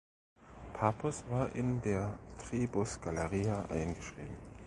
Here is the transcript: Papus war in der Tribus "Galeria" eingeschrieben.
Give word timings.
Papus 0.73 1.23
war 1.29 1.55
in 1.55 1.79
der 1.83 2.17
Tribus 2.39 2.99
"Galeria" 2.99 3.65
eingeschrieben. 3.69 4.35